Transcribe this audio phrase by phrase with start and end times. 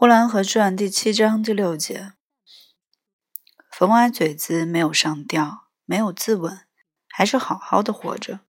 [0.00, 2.14] 呼兰河传第七章第六节：
[3.70, 6.60] 冯歪嘴子没有上吊，没有自刎，
[7.06, 8.40] 还是好好的活着。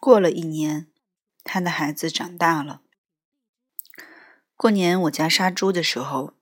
[0.00, 0.90] 过了一年，
[1.44, 2.80] 他的孩子长大了。
[4.56, 6.34] 过年我家杀猪的时候，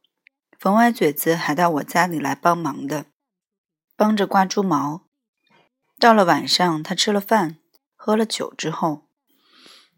[0.58, 3.04] 冯歪嘴子还到我家里来帮忙的，
[3.96, 5.02] 帮着刮猪毛。
[5.98, 7.58] 到了晚上，他吃了饭，
[7.94, 9.10] 喝了酒之后，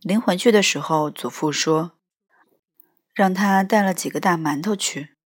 [0.01, 1.93] 临回去的时候，祖父说。
[3.19, 5.17] 让他带了几个大馒头去，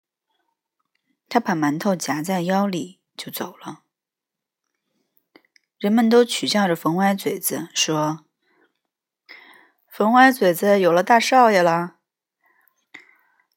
[1.29, 3.83] 他把馒头夹在腰里就走了。
[5.77, 8.25] 人们都取笑着冯歪嘴子，说
[9.93, 11.97] ：“冯歪嘴子有了大少爷了。”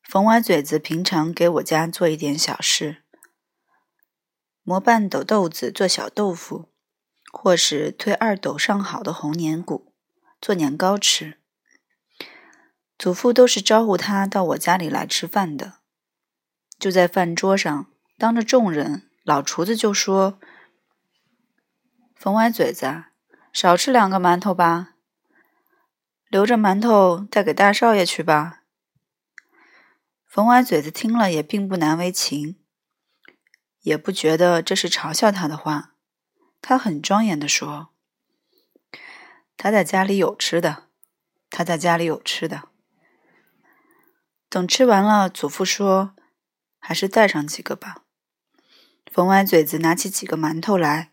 [0.04, 3.06] 冯歪嘴子平常给我家做一点小事，
[4.64, 6.74] 磨半斗豆子做小豆腐，
[7.32, 9.94] 或是推二斗上好的红年谷
[10.42, 11.40] 做年糕吃。
[12.98, 15.80] 祖父都是招呼他到我家里来吃饭的。
[16.80, 20.40] 就在饭桌上，当着众人，老厨子就说
[22.16, 23.06] ：“冯歪嘴子，
[23.52, 24.96] 少吃两个馒头吧，
[26.30, 28.62] 留着馒头带给大少爷去吧。”
[30.28, 32.60] 冯歪嘴子听了也并不难为情，
[33.82, 35.94] 也不觉得这是嘲笑他的话，
[36.62, 37.90] 他很庄严的说
[39.56, 40.88] ：“他在家里有吃的，
[41.50, 42.70] 他在家里有吃的。”
[44.56, 46.16] 等吃完了，祖父说
[46.80, 48.06] ：“还是带上几个吧。”
[49.12, 51.12] 冯歪嘴子拿起几个馒头来，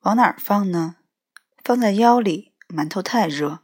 [0.00, 0.96] 往哪儿放呢？
[1.62, 3.58] 放在腰里，馒头太热；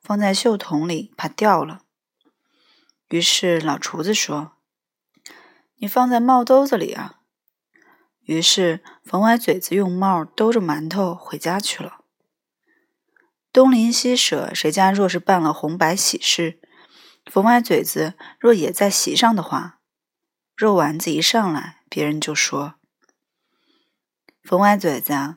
[0.00, 1.82] 放在袖筒里，怕掉了。
[3.08, 4.52] 于是老厨子说
[5.76, 7.16] ：“你放在帽兜子里啊。”
[8.24, 11.98] 于是冯歪嘴子用帽兜着馒头回家去了。
[13.52, 16.61] 东邻西舍，谁家若是办了红白喜事，
[17.26, 19.78] 冯歪嘴子若也在席上的话，
[20.56, 22.74] 肉丸子一上来，别人就说
[24.42, 25.36] ：“冯歪嘴子，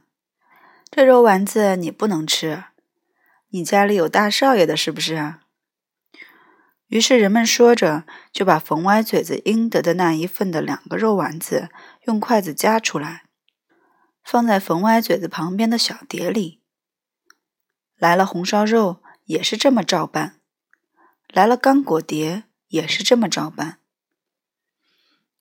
[0.89, 2.65] 这肉丸子你不能吃，
[3.49, 5.35] 你家里有大少爷的，是不是？”
[6.87, 11.69] 于是人们说着，就把冯歪嘴子应得的那一份的两个肉丸子
[12.03, 13.23] 用筷子夹出来，
[14.23, 16.61] 放在冯歪嘴子旁边的小碟里。
[17.97, 20.39] 来了红烧肉，也是这么照办。
[21.35, 23.79] 来了干果碟，也是这么照办。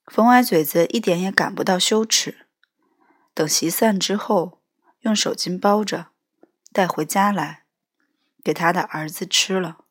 [0.06, 2.49] 冯歪嘴子一点也感不到羞耻。
[3.32, 4.60] 等席散之后，
[5.03, 6.09] 用手巾包着，
[6.72, 7.66] 带回家来，
[8.43, 9.84] 给他的儿子吃了。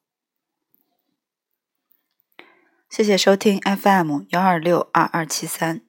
[2.90, 5.86] 谢谢收听 FM 幺二六二二七三。